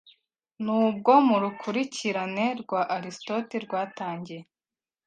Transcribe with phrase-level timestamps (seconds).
[0.63, 4.43] nubwo mu rukurikirane rwa Aristote rwatangiye